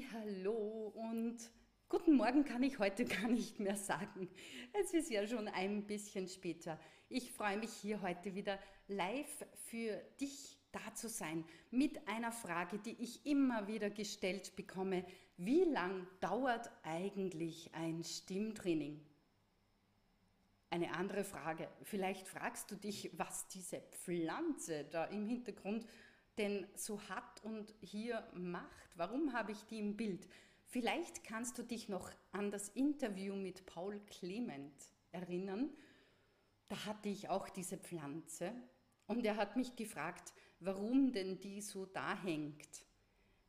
[0.00, 1.36] Hallo und
[1.90, 4.30] guten Morgen kann ich heute gar nicht mehr sagen.
[4.72, 6.80] Es ist ja schon ein bisschen später.
[7.10, 8.58] Ich freue mich hier heute wieder
[8.88, 15.04] live für dich da zu sein mit einer Frage, die ich immer wieder gestellt bekomme.
[15.36, 18.98] Wie lang dauert eigentlich ein Stimmtraining?
[20.70, 21.68] Eine andere Frage.
[21.82, 25.84] Vielleicht fragst du dich, was diese Pflanze da im Hintergrund
[26.38, 28.90] denn so hat und hier macht.
[28.96, 30.28] Warum habe ich die im Bild?
[30.66, 34.72] Vielleicht kannst du dich noch an das Interview mit Paul Clement
[35.10, 35.70] erinnern.
[36.68, 38.52] Da hatte ich auch diese Pflanze
[39.06, 42.86] und er hat mich gefragt, warum denn die so da hängt.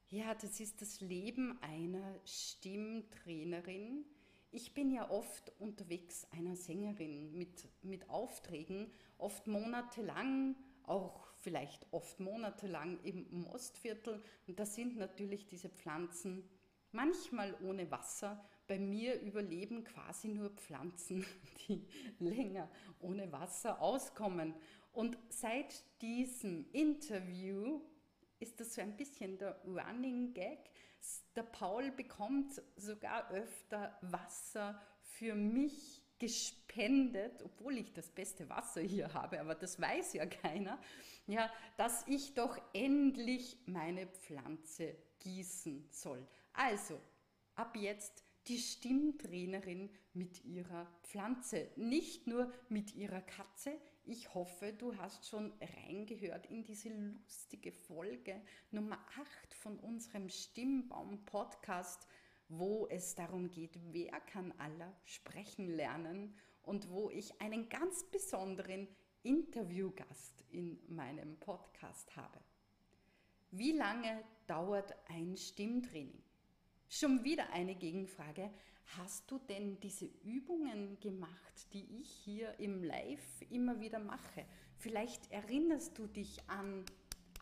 [0.10, 4.06] Ja, das ist das Leben einer Stimmtrainerin.
[4.52, 10.56] Ich bin ja oft unterwegs einer Sängerin mit, mit Aufträgen, oft monatelang
[10.88, 14.22] auch vielleicht oft monatelang im Mostviertel.
[14.48, 16.50] Und da sind natürlich diese Pflanzen
[16.92, 18.44] manchmal ohne Wasser.
[18.68, 21.26] Bei mir überleben quasi nur Pflanzen,
[21.68, 21.86] die
[22.20, 24.56] länger ohne Wasser auskommen.
[24.94, 27.82] Und seit diesem Interview
[28.40, 30.70] ist das so ein bisschen der Running Gag.
[31.36, 39.14] Der Paul bekommt sogar öfter Wasser für mich gespendet, obwohl ich das beste Wasser hier
[39.14, 40.80] habe, aber das weiß ja keiner,
[41.28, 46.26] ja, dass ich doch endlich meine Pflanze gießen soll.
[46.54, 46.98] Also,
[47.56, 53.78] ab jetzt die Stimmtrainerin mit ihrer Pflanze, nicht nur mit ihrer Katze.
[54.06, 55.52] Ich hoffe, du hast schon
[55.86, 62.08] reingehört in diese lustige Folge Nummer 8 von unserem Stimmbaum-Podcast
[62.58, 68.88] wo es darum geht, wer kann aller sprechen lernen und wo ich einen ganz besonderen
[69.24, 72.40] Interviewgast in meinem Podcast habe.
[73.52, 76.24] Wie lange dauert ein Stimmtraining?
[76.90, 78.52] Schon wieder eine Gegenfrage.
[78.98, 84.46] Hast du denn diese Übungen gemacht, die ich hier im Live immer wieder mache?
[84.78, 86.86] Vielleicht erinnerst du dich an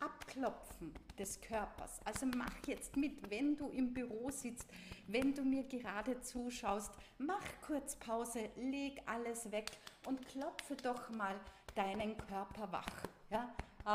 [0.02, 2.00] Abklopfen des Körpers.
[2.04, 4.68] Also mach jetzt mit, wenn du im Büro sitzt,
[5.06, 9.70] wenn du mir gerade zuschaust, mach kurz Pause, leg alles weg
[10.06, 11.38] und klopfe doch mal
[11.74, 12.86] deinen Körper wach.
[13.30, 13.54] Ja?
[13.84, 13.92] Ah,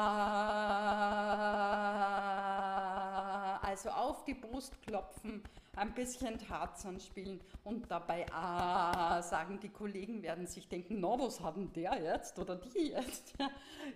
[3.78, 5.44] also auf die Brust klopfen,
[5.76, 11.40] ein bisschen Tarzan spielen und dabei ah, sagen die Kollegen, werden sich denken, no, was
[11.40, 13.36] hat der jetzt oder die jetzt?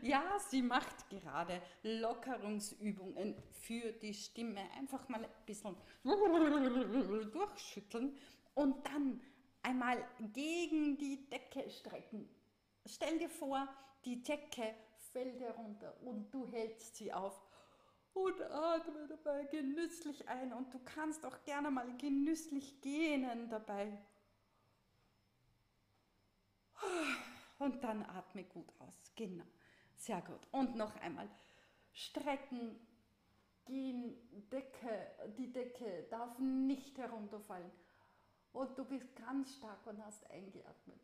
[0.03, 4.61] Ja, sie macht gerade Lockerungsübungen für die Stimme.
[4.77, 5.75] Einfach mal ein bisschen
[7.31, 8.15] durchschütteln
[8.53, 9.19] und dann
[9.63, 9.97] einmal
[10.31, 12.29] gegen die Decke strecken.
[12.85, 13.67] Stell dir vor,
[14.05, 14.75] die Decke
[15.11, 17.41] fällt herunter und du hältst sie auf
[18.13, 23.97] und atme dabei genüsslich ein und du kannst auch gerne mal genüsslich gähnen dabei.
[27.59, 29.11] Und dann atme gut aus.
[29.15, 29.45] Genau.
[29.95, 30.47] Sehr gut.
[30.51, 31.29] Und noch einmal
[31.93, 32.79] strecken,
[33.65, 34.15] gehen,
[34.51, 37.71] Decke, die Decke darf nicht herunterfallen.
[38.51, 40.99] Und du bist ganz stark und hast eingeatmet.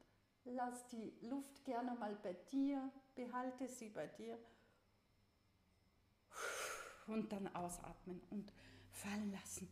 [0.45, 4.37] Lass die Luft gerne mal bei dir, behalte sie bei dir.
[7.07, 8.51] Und dann ausatmen und
[8.91, 9.67] fallen lassen.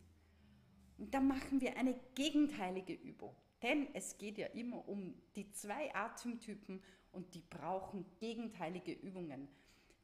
[0.98, 3.36] Und dann machen wir eine gegenteilige Übung.
[3.62, 6.82] Denn es geht ja immer um die zwei Atemtypen
[7.12, 9.48] und die brauchen gegenteilige Übungen.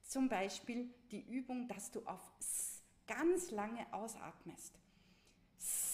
[0.04, 4.80] Zum Beispiel die Übung, dass du auf S ganz lange ausatmest.
[5.58, 5.92] S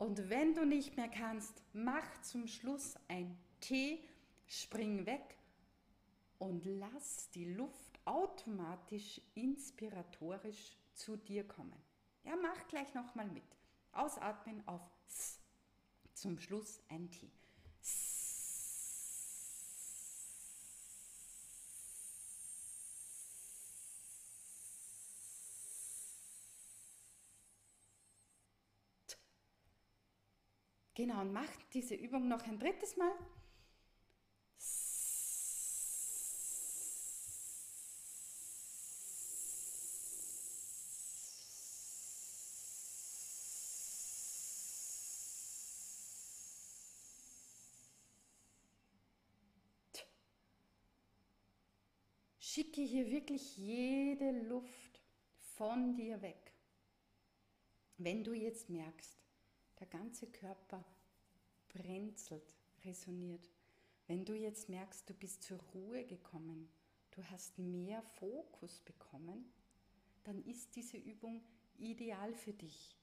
[0.00, 4.02] Und wenn du nicht mehr kannst, mach zum Schluss ein T,
[4.46, 5.36] spring weg
[6.38, 11.76] und lass die Luft automatisch inspiratorisch zu dir kommen.
[12.24, 13.44] Ja, mach gleich nochmal mit.
[13.92, 15.38] Ausatmen auf S.
[16.14, 17.30] Zum Schluss ein T.
[17.82, 18.20] S.
[31.00, 33.10] Genau, und macht diese Übung noch ein drittes Mal.
[52.38, 55.00] Schicke hier wirklich jede Luft
[55.56, 56.52] von dir weg.
[57.96, 59.29] Wenn du jetzt merkst,
[59.80, 60.84] der ganze Körper
[61.68, 62.54] brenzelt,
[62.84, 63.50] resoniert.
[64.06, 66.68] Wenn du jetzt merkst, du bist zur Ruhe gekommen,
[67.12, 69.52] du hast mehr Fokus bekommen,
[70.24, 71.42] dann ist diese Übung
[71.78, 72.96] ideal für dich.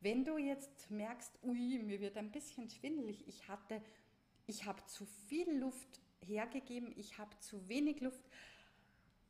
[0.00, 3.82] Wenn du jetzt merkst, ui, mir wird ein bisschen schwindelig, ich hatte,
[4.46, 8.22] ich habe zu viel Luft hergegeben, ich habe zu wenig Luft,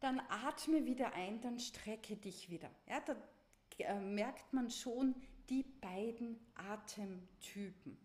[0.00, 2.70] dann atme wieder ein, dann strecke dich wieder.
[2.88, 3.16] Ja, da
[3.78, 5.14] äh, merkt man schon
[5.52, 7.98] die beiden Atemtypen.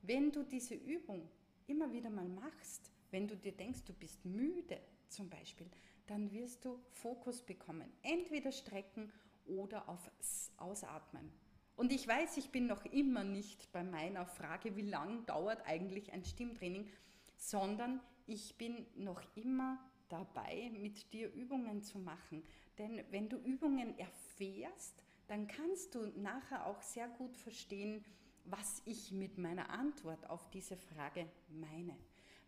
[0.00, 1.28] Wenn du diese Übung
[1.66, 5.66] immer wieder mal machst, wenn du dir denkst, du bist müde zum Beispiel,
[6.06, 7.92] dann wirst du Fokus bekommen.
[8.00, 9.12] Entweder strecken
[9.44, 11.30] oder aufs Ausatmen.
[11.76, 16.14] Und ich weiß, ich bin noch immer nicht bei meiner Frage, wie lang dauert eigentlich
[16.14, 16.88] ein Stimmtraining,
[17.36, 19.78] sondern ich bin noch immer
[20.08, 22.42] dabei, mit dir Übungen zu machen.
[22.78, 28.04] Denn wenn du Übungen erfährst, dann kannst du nachher auch sehr gut verstehen,
[28.44, 31.96] was ich mit meiner Antwort auf diese Frage meine.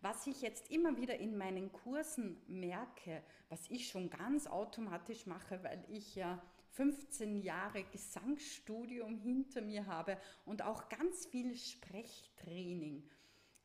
[0.00, 5.62] Was ich jetzt immer wieder in meinen Kursen merke, was ich schon ganz automatisch mache,
[5.62, 13.08] weil ich ja 15 Jahre Gesangsstudium hinter mir habe und auch ganz viel Sprechtraining,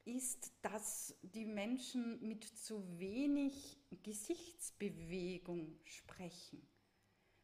[0.05, 6.61] ist, dass die Menschen mit zu wenig Gesichtsbewegung sprechen.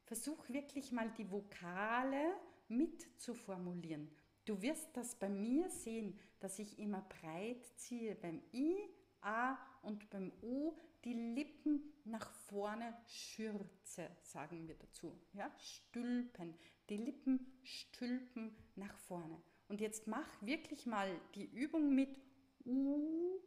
[0.03, 2.35] Versuch wirklich mal die Vokale
[2.67, 4.09] mit zu formulieren.
[4.45, 8.15] Du wirst das bei mir sehen, dass ich immer breit ziehe.
[8.15, 8.75] Beim I,
[9.21, 15.17] A und beim U die Lippen nach vorne schürze, sagen wir dazu.
[15.33, 15.51] Ja?
[15.57, 16.55] Stülpen.
[16.89, 19.41] Die Lippen stülpen nach vorne.
[19.69, 22.19] Und jetzt mach wirklich mal die Übung mit
[22.65, 23.39] U,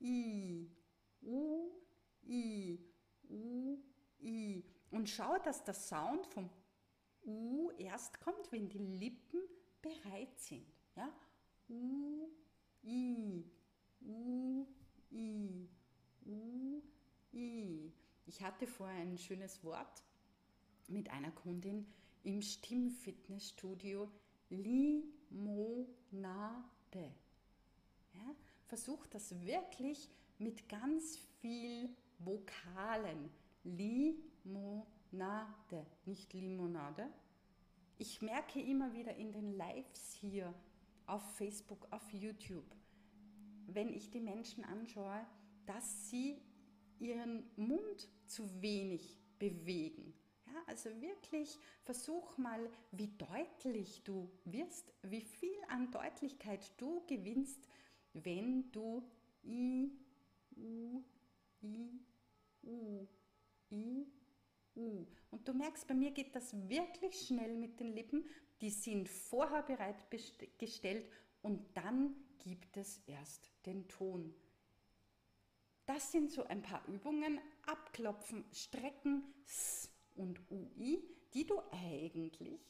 [0.00, 0.70] I,
[1.22, 1.70] U,
[2.28, 2.78] I,
[3.28, 3.78] U,
[4.20, 4.64] I.
[4.90, 6.50] Und schau, dass der Sound vom
[7.24, 9.40] U erst kommt, wenn die Lippen
[9.82, 10.66] bereit sind.
[10.96, 11.12] Ja?
[11.68, 12.28] U,
[12.84, 13.44] I,
[14.00, 14.66] U,
[15.10, 15.68] I,
[16.26, 16.82] U,
[17.32, 17.92] I.
[18.26, 20.02] Ich hatte vorher ein schönes Wort
[20.86, 21.86] mit einer Kundin
[22.24, 24.10] im Stimmfitnessstudio
[24.50, 25.38] Limonade.
[28.14, 28.34] Ja?
[28.66, 30.08] Versuch das wirklich
[30.38, 33.30] mit ganz viel Vokalen.
[33.64, 35.04] Limonade,
[36.06, 37.10] nicht Limonade,
[37.98, 40.54] ich merke immer wieder in den Lives hier
[41.06, 42.64] auf Facebook, auf YouTube,
[43.66, 45.26] wenn ich die Menschen anschaue,
[45.66, 46.40] dass sie
[47.00, 50.14] ihren Mund zu wenig bewegen.
[50.46, 57.68] Ja, also wirklich versuch mal, wie deutlich du wirst, wie viel an Deutlichkeit du gewinnst,
[58.14, 59.02] wenn du
[59.44, 59.92] I,
[60.56, 61.02] U,
[61.62, 62.00] I,
[62.62, 63.06] U,
[63.70, 64.06] I,
[64.76, 65.06] U.
[65.30, 68.24] Und du merkst, bei mir geht das wirklich schnell mit den Lippen.
[68.60, 71.08] Die sind vorher bereitgestellt
[71.42, 74.34] und dann gibt es erst den Ton.
[75.86, 81.02] Das sind so ein paar Übungen, abklopfen, strecken, S und UI,
[81.32, 82.60] die du eigentlich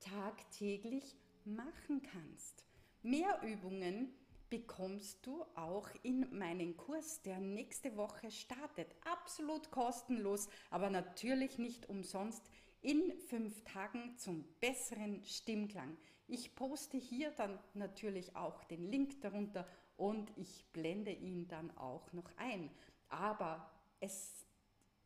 [0.00, 2.64] tagtäglich machen kannst.
[3.02, 4.14] Mehr Übungen
[4.52, 8.94] bekommst du auch in meinen Kurs, der nächste Woche startet.
[9.02, 12.50] Absolut kostenlos, aber natürlich nicht umsonst
[12.82, 15.96] in fünf Tagen zum besseren Stimmklang.
[16.28, 22.12] Ich poste hier dann natürlich auch den Link darunter und ich blende ihn dann auch
[22.12, 22.70] noch ein.
[23.08, 24.44] Aber es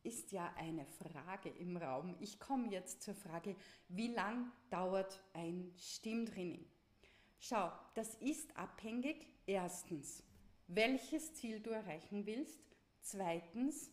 [0.03, 2.17] ist ja eine Frage im Raum.
[2.19, 3.55] Ich komme jetzt zur Frage,
[3.87, 6.69] wie lang dauert ein Stimmtraining?
[7.39, 10.23] Schau, das ist abhängig erstens,
[10.67, 12.59] welches Ziel du erreichen willst,
[13.01, 13.89] zweitens,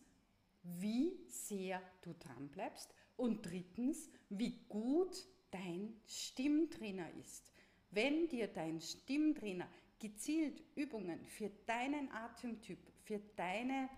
[0.61, 7.51] wie sehr du dran bleibst und drittens, wie gut dein Stimmtrainer ist.
[7.91, 9.67] Wenn dir dein Stimmtrainer
[9.99, 13.89] gezielt Übungen für deinen Atemtyp, für deine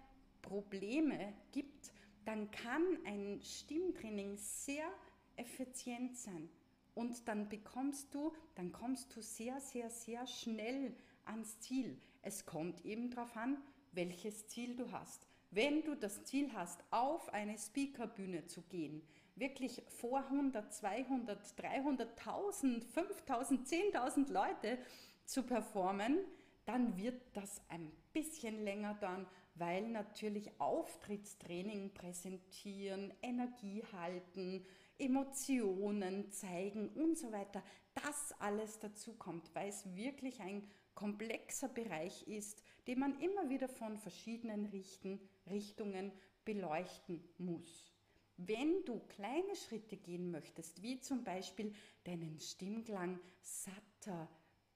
[0.41, 1.91] Probleme gibt,
[2.25, 4.87] dann kann ein Stimmtraining sehr
[5.35, 6.49] effizient sein.
[6.93, 10.95] Und dann bekommst du, dann kommst du sehr, sehr, sehr schnell
[11.27, 11.99] ans Ziel.
[12.21, 13.57] Es kommt eben darauf an,
[13.91, 15.27] welches Ziel du hast.
[15.51, 19.01] Wenn du das Ziel hast, auf eine Speakerbühne zu gehen,
[19.35, 24.77] wirklich vor 100, 200, 300.000, 5.000, 10.000 Leute
[25.25, 26.19] zu performen,
[26.65, 34.65] dann wird das ein bisschen länger dauern, weil natürlich Auftrittstraining präsentieren, Energie halten,
[34.99, 40.67] Emotionen zeigen und so weiter, das alles dazu kommt, weil es wirklich ein
[40.97, 46.11] komplexer Bereich ist, den man immer wieder von verschiedenen Richten, Richtungen
[46.43, 47.93] beleuchten muss.
[48.37, 51.71] Wenn du kleine Schritte gehen möchtest, wie zum Beispiel
[52.03, 54.27] deinen Stimmklang satter,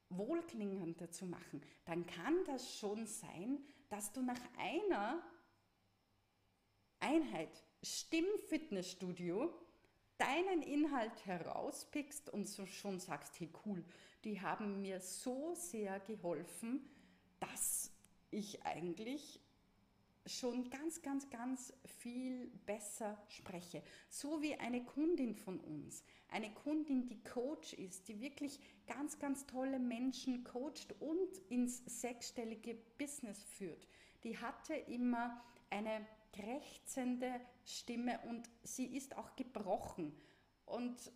[0.09, 5.23] wohlklingender zu machen, dann kann das schon sein, dass du nach einer
[6.99, 9.51] Einheit Stimmfitnessstudio
[10.19, 13.83] deinen Inhalt herauspickst und so schon sagst, hey cool,
[14.23, 16.87] die haben mir so sehr geholfen,
[17.39, 17.91] dass
[18.29, 19.39] ich eigentlich
[20.25, 23.81] schon ganz, ganz, ganz viel besser spreche.
[24.09, 26.03] So wie eine Kundin von uns.
[26.29, 32.75] Eine Kundin, die Coach ist, die wirklich ganz, ganz tolle Menschen coacht und ins sechsstellige
[32.97, 33.87] Business führt.
[34.23, 40.15] Die hatte immer eine krächzende Stimme und sie ist auch gebrochen.
[40.65, 41.11] Und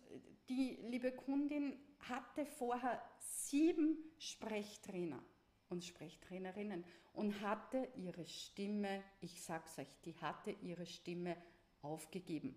[0.48, 5.22] die liebe Kundin hatte vorher sieben Sprechtrainer
[5.68, 11.36] und Sprechtrainerinnen und hatte ihre Stimme, ich sag's euch, die hatte ihre Stimme
[11.82, 12.56] aufgegeben.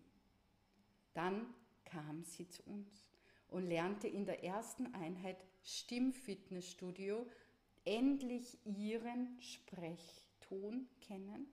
[1.13, 1.53] Dann
[1.85, 3.07] kam sie zu uns
[3.47, 7.27] und lernte in der ersten Einheit Stimmfitnessstudio
[7.85, 11.47] endlich ihren Sprechton kennen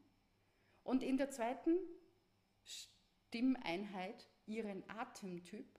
[0.85, 1.79] und in der zweiten
[2.65, 5.76] Stimmeinheit ihren Atemtyp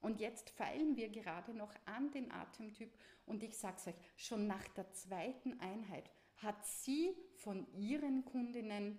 [0.00, 2.92] und jetzt feilen wir gerade noch an den Atemtyp
[3.26, 8.98] und ich sage es euch, schon nach der zweiten Einheit hat sie von ihren Kundinnen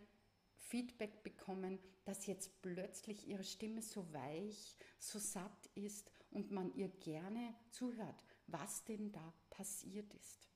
[0.55, 6.89] Feedback bekommen, dass jetzt plötzlich ihre Stimme so weich, so satt ist und man ihr
[6.89, 10.47] gerne zuhört, was denn da passiert ist.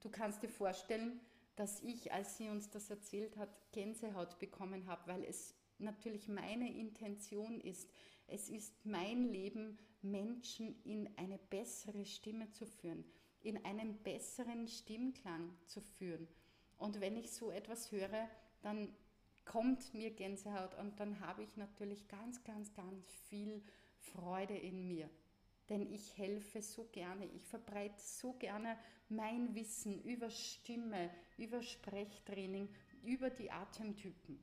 [0.00, 1.20] Du kannst dir vorstellen,
[1.56, 6.72] dass ich, als sie uns das erzählt hat, Gänsehaut bekommen habe, weil es natürlich meine
[6.72, 7.88] Intention ist,
[8.26, 13.04] es ist mein Leben, Menschen in eine bessere Stimme zu führen,
[13.42, 16.26] in einen besseren Stimmklang zu führen.
[16.78, 18.28] Und wenn ich so etwas höre,
[18.62, 18.94] dann
[19.44, 23.62] kommt mir Gänsehaut und dann habe ich natürlich ganz, ganz, ganz viel
[23.98, 25.08] Freude in mir.
[25.68, 28.76] Denn ich helfe so gerne, ich verbreite so gerne
[29.08, 32.68] mein Wissen über Stimme, über Sprechtraining,
[33.02, 34.38] über die Atemtypen.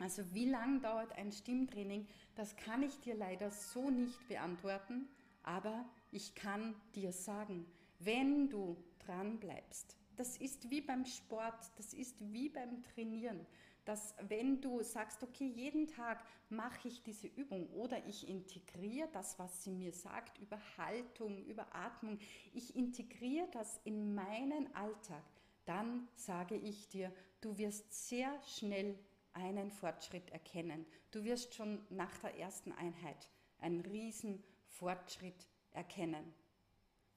[0.00, 5.06] Also wie lang dauert ein Stimmtraining, das kann ich dir leider so nicht beantworten,
[5.42, 7.66] aber ich kann dir sagen,
[7.98, 13.46] wenn du dran bleibst, das ist wie beim Sport, das ist wie beim Trainieren,
[13.84, 19.38] dass wenn du sagst, okay, jeden Tag mache ich diese Übung oder ich integriere das,
[19.38, 22.18] was sie mir sagt, über Haltung, über Atmung,
[22.54, 25.22] ich integriere das in meinen Alltag,
[25.66, 28.98] dann sage ich dir, du wirst sehr schnell
[29.32, 30.86] einen Fortschritt erkennen.
[31.10, 36.34] Du wirst schon nach der ersten Einheit einen riesen Fortschritt erkennen.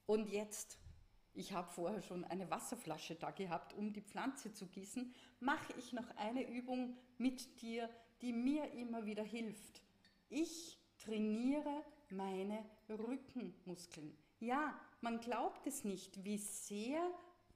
[0.05, 0.77] Und jetzt,
[1.33, 5.93] ich habe vorher schon eine Wasserflasche da gehabt, um die Pflanze zu gießen, mache ich
[5.93, 7.89] noch eine Übung mit dir,
[8.21, 9.81] die mir immer wieder hilft.
[10.29, 14.17] Ich trainiere meine Rückenmuskeln.
[14.39, 17.01] Ja, man glaubt es nicht, wie sehr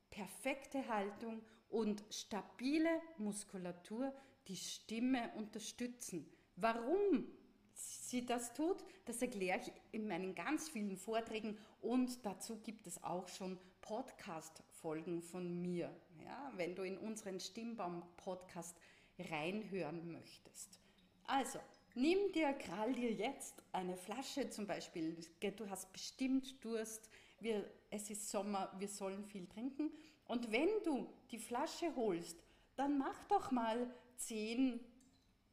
[0.10, 4.14] perfekte Haltung und stabile Muskulatur
[4.48, 6.26] die Stimme unterstützen.
[6.56, 7.26] Warum
[7.74, 13.04] sie das tut, das erkläre ich in meinen ganz vielen Vorträgen und dazu gibt es
[13.04, 18.76] auch schon Podcast-Folgen von mir, ja, wenn du in unseren Stimmbaum-Podcast
[19.20, 20.80] reinhören möchtest.
[21.26, 21.60] Also,
[21.96, 28.10] nimm dir, krall dir jetzt eine Flasche zum Beispiel, du hast bestimmt Durst, wir, es
[28.10, 29.92] ist Sommer, wir sollen viel trinken
[30.26, 32.42] und wenn du die Flasche holst,
[32.76, 34.80] dann mach doch mal zehn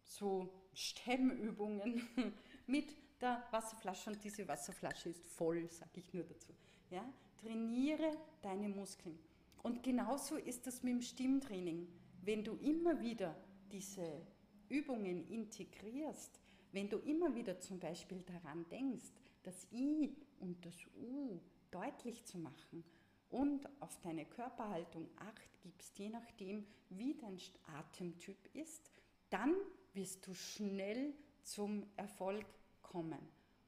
[0.03, 2.03] so Stemmübungen
[2.67, 6.53] mit der Wasserflasche und diese Wasserflasche ist voll, sage ich nur dazu.
[6.91, 7.05] Ja?
[7.41, 9.19] Trainiere deine Muskeln.
[9.63, 11.89] Und genauso ist das mit dem Stimmtraining.
[12.23, 13.35] Wenn du immer wieder
[13.71, 14.27] diese
[14.69, 16.41] Übungen integrierst,
[16.73, 21.41] wenn du immer wieder zum Beispiel daran denkst, das I und das U
[21.71, 22.85] deutlich zu machen
[23.35, 27.37] und auf deine Körperhaltung Acht gibst, je nachdem, wie dein
[27.67, 28.93] Atemtyp ist,
[29.29, 29.57] dann
[29.93, 31.13] wirst du schnell
[31.43, 32.47] zum Erfolg
[32.81, 33.19] kommen.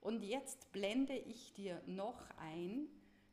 [0.00, 2.88] Und jetzt blende ich dir noch ein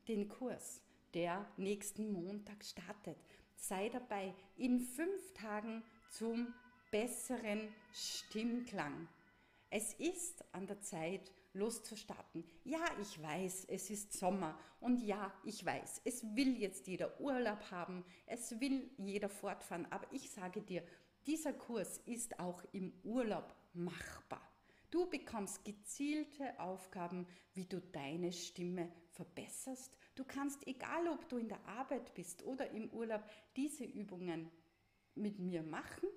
[0.07, 0.81] den Kurs,
[1.13, 3.17] der nächsten Montag startet.
[3.55, 6.51] Sei dabei in fünf Tagen zum
[6.89, 9.07] besseren Stimmklang.
[9.69, 12.43] Es ist an der Zeit, loszustarten.
[12.63, 17.72] Ja, ich weiß, es ist Sommer und ja, ich weiß, es will jetzt jeder Urlaub
[17.72, 20.83] haben, es will jeder fortfahren, aber ich sage dir,
[21.25, 24.41] dieser Kurs ist auch im Urlaub machbar.
[24.91, 29.98] Du bekommst gezielte Aufgaben, wie du deine Stimme verbesserst.
[30.15, 33.24] Du kannst, egal ob du in der Arbeit bist oder im Urlaub,
[33.55, 34.51] diese Übungen
[35.15, 36.10] mit mir machen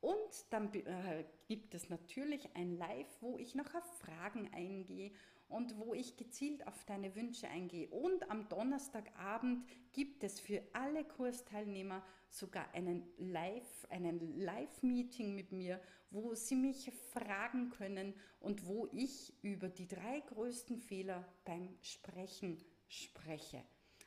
[0.00, 5.12] Und dann äh, gibt es natürlich ein Live, wo ich noch auf Fragen eingehe
[5.48, 7.88] und wo ich gezielt auf deine Wünsche eingehe.
[7.88, 15.80] Und am Donnerstagabend gibt es für alle Kursteilnehmer sogar einen Live, einen Live-Meeting mit mir,
[16.10, 22.62] wo sie mich fragen können und wo ich über die drei größten Fehler beim Sprechen
[22.86, 23.62] spreche.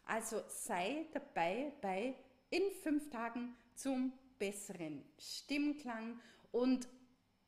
[0.05, 2.15] Also sei dabei bei
[2.49, 6.19] in fünf Tagen zum besseren Stimmklang
[6.51, 6.89] und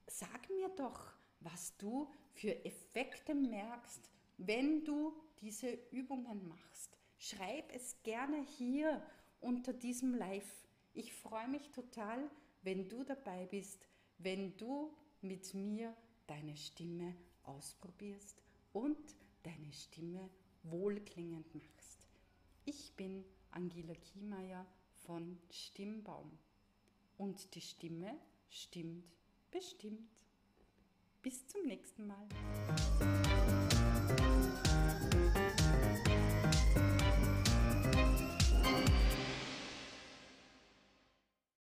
[0.06, 7.00] sag mir doch, was du für Effekte merkst, wenn du diese Übungen machst.
[7.18, 9.02] Schreib es gerne hier
[9.40, 10.68] unter diesem Live.
[10.94, 12.30] Ich freue mich total,
[12.62, 13.88] wenn du dabei bist,
[14.20, 15.98] wenn du mit mir
[16.28, 20.30] deine Stimme ausprobierst und deine Stimme
[20.62, 22.08] wohlklingend machst.
[22.66, 24.68] Ich bin Angela Kiemeier
[25.08, 26.38] von Stimmbaum
[27.24, 28.18] und die Stimme
[28.50, 29.06] stimmt
[29.50, 30.10] bestimmt.
[31.22, 32.28] Bis zum nächsten Mal.